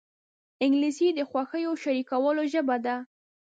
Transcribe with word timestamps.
انګلیسي 0.63 1.07
د 1.17 1.19
خوښیو 1.29 1.71
شریکولو 1.83 2.43
ژبه 2.53 2.77
ده 2.85 2.95